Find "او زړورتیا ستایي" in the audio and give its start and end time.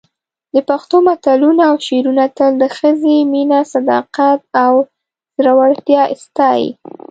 4.65-6.69